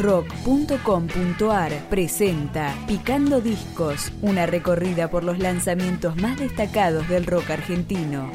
rock.com.ar 0.00 1.72
presenta 1.90 2.74
Picando 2.86 3.40
Discos, 3.40 4.10
una 4.22 4.46
recorrida 4.46 5.10
por 5.10 5.24
los 5.24 5.38
lanzamientos 5.38 6.16
más 6.16 6.38
destacados 6.38 7.08
del 7.08 7.26
rock 7.26 7.50
argentino. 7.50 8.30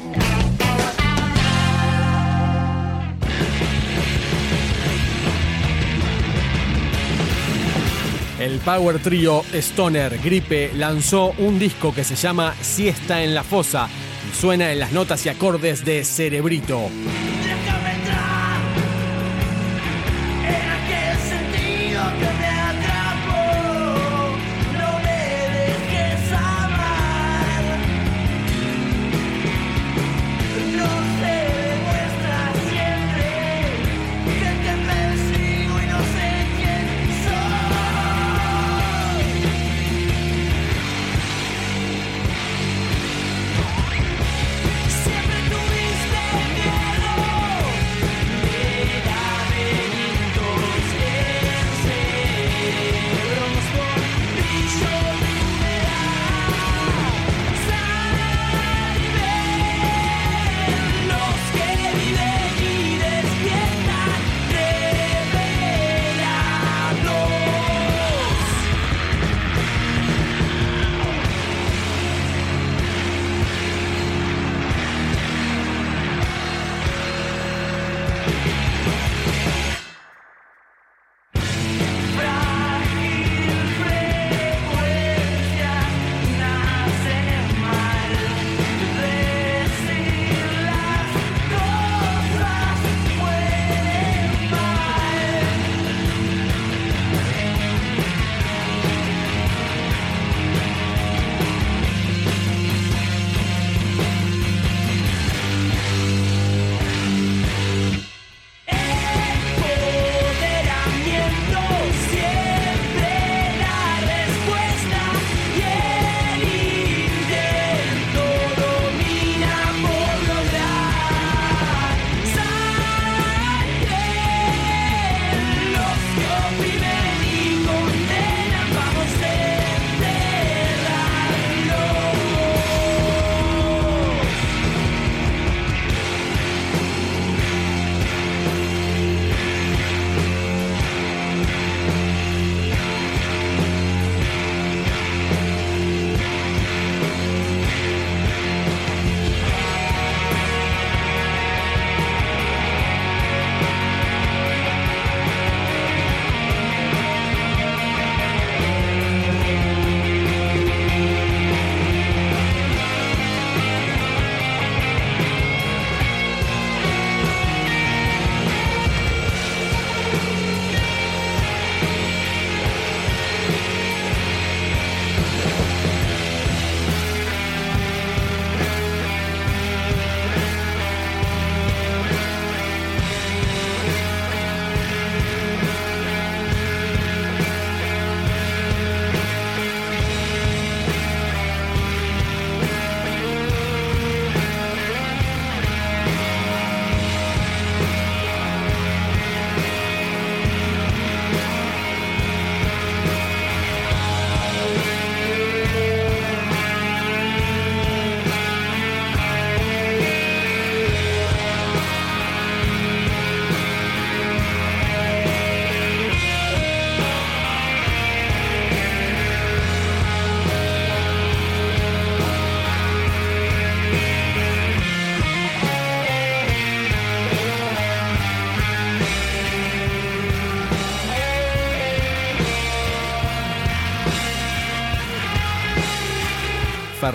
El 8.38 8.58
power 8.60 9.00
trio 9.00 9.42
Stoner 9.52 10.18
Gripe 10.22 10.70
lanzó 10.74 11.32
un 11.38 11.58
disco 11.58 11.92
que 11.92 12.04
se 12.04 12.14
llama 12.14 12.54
Siesta 12.60 13.24
en 13.24 13.34
la 13.34 13.42
Fosa 13.42 13.88
y 14.30 14.36
suena 14.36 14.70
en 14.70 14.78
las 14.78 14.92
notas 14.92 15.26
y 15.26 15.30
acordes 15.30 15.84
de 15.84 16.04
Cerebrito. 16.04 16.90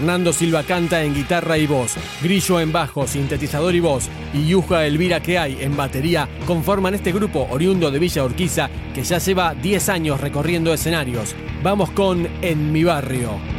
Fernando 0.01 0.33
Silva 0.33 0.63
canta 0.63 1.03
en 1.03 1.13
guitarra 1.13 1.59
y 1.59 1.67
voz, 1.67 1.93
Grillo 2.23 2.59
en 2.59 2.71
bajo, 2.71 3.05
sintetizador 3.05 3.75
y 3.75 3.81
voz 3.81 4.09
y 4.33 4.47
Yuja 4.47 4.87
Elvira 4.87 5.21
que 5.21 5.37
hay 5.37 5.59
en 5.61 5.77
batería 5.77 6.27
conforman 6.47 6.95
este 6.95 7.11
grupo 7.11 7.47
oriundo 7.51 7.91
de 7.91 7.99
Villa 7.99 8.23
Urquiza 8.23 8.67
que 8.95 9.03
ya 9.03 9.19
lleva 9.19 9.53
10 9.53 9.89
años 9.89 10.19
recorriendo 10.19 10.73
escenarios. 10.73 11.35
Vamos 11.61 11.91
con 11.91 12.27
En 12.41 12.71
mi 12.71 12.83
barrio. 12.83 13.50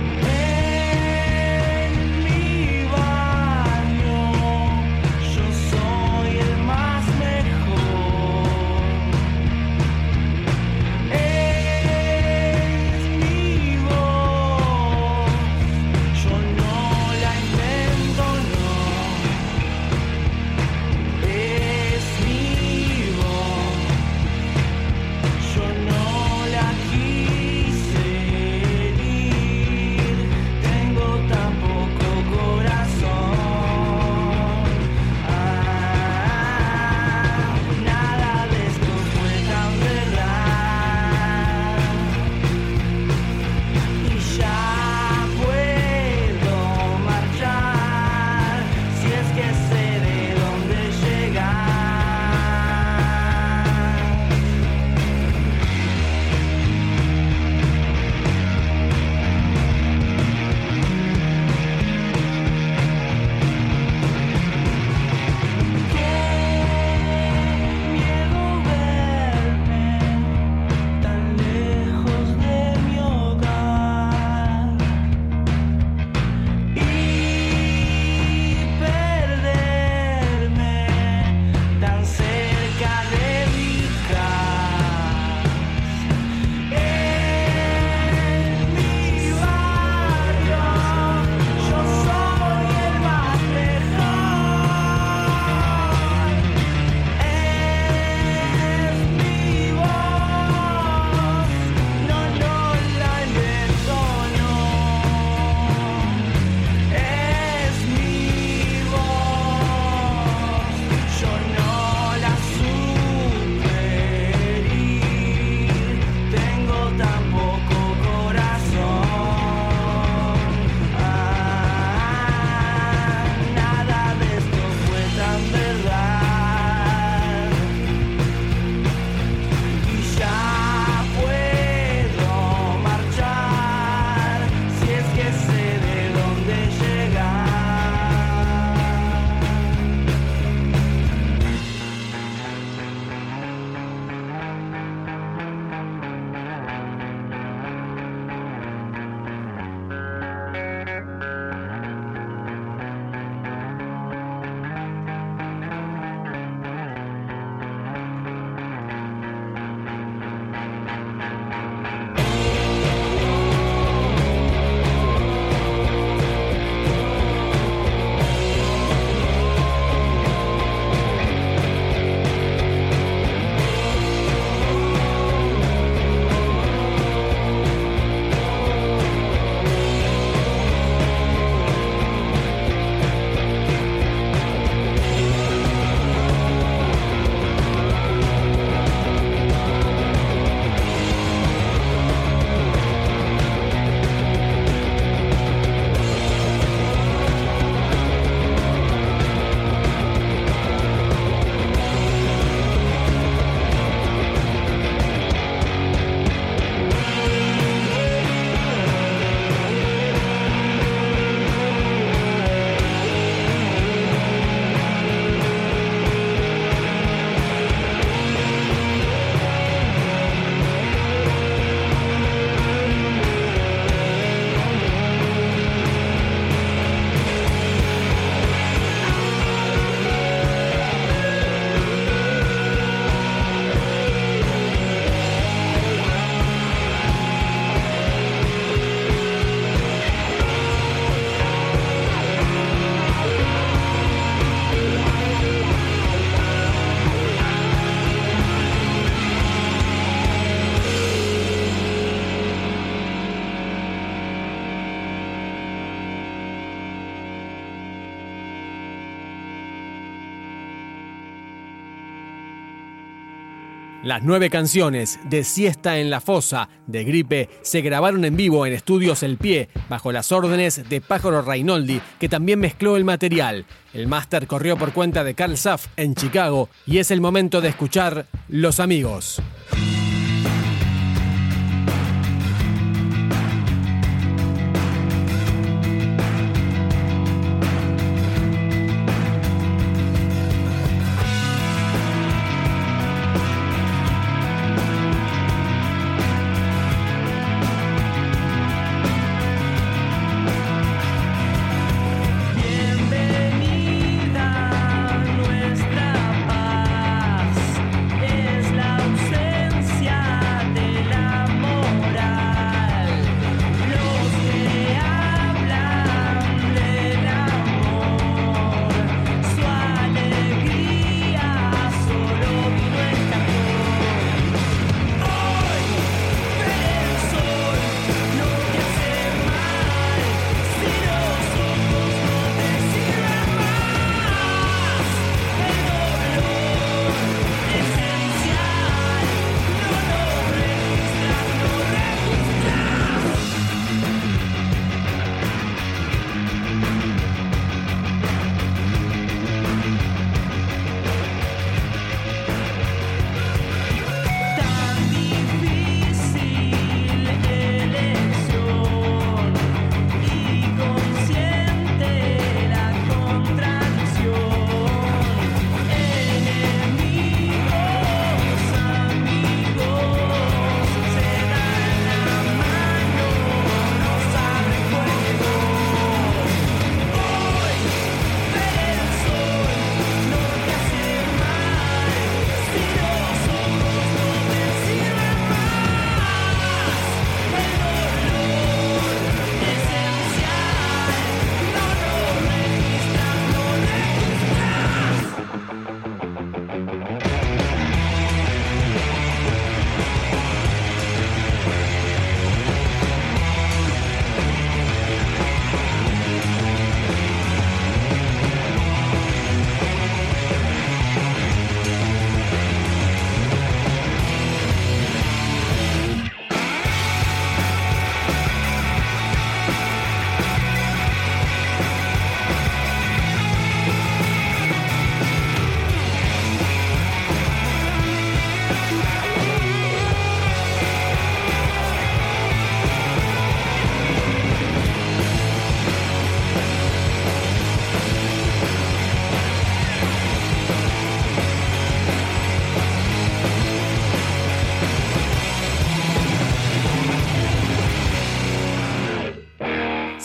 Las 264.03 264.25
nueve 264.25 264.51
canciones 264.51 265.21
de 265.31 265.45
Siesta 265.45 265.99
en 265.99 266.11
la 266.11 266.21
Fosa 266.21 266.69
de 266.89 267.05
Gripe 267.05 267.49
se 267.63 267.83
grabaron 267.83 268.25
en 268.25 268.37
vivo 268.37 268.67
en 268.67 268.73
Estudios 268.73 269.23
El 269.23 269.37
Pie, 269.37 269.69
bajo 269.89 270.11
las 270.11 270.33
órdenes 270.33 270.89
de 270.89 271.01
Pájaro 271.01 271.41
Reinoldi, 271.41 272.01
que 272.19 272.29
también 272.29 272.59
mezcló 272.59 272.97
el 272.97 273.05
material. 273.05 273.65
El 273.95 274.09
máster 274.09 274.49
corrió 274.49 274.77
por 274.77 274.93
cuenta 274.93 275.23
de 275.23 275.35
Carl 275.35 275.57
Saff 275.57 275.87
en 275.97 276.17
Chicago 276.17 276.69
y 276.85 276.99
es 276.99 277.13
el 277.13 277.21
momento 277.21 277.61
de 277.61 277.69
escuchar 277.69 278.27
Los 278.49 278.81
Amigos. 278.81 279.41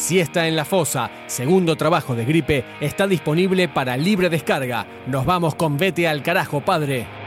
Siesta 0.07 0.47
en 0.47 0.55
la 0.55 0.63
Fosa, 0.63 1.11
segundo 1.27 1.75
trabajo 1.75 2.15
de 2.15 2.23
Gripe, 2.23 2.63
está 2.79 3.07
disponible 3.07 3.67
para 3.67 3.97
libre 3.97 4.29
descarga. 4.29 4.87
Nos 5.05 5.25
vamos 5.25 5.55
con 5.55 5.75
Vete 5.75 6.07
al 6.07 6.23
carajo, 6.23 6.61
padre. 6.61 7.26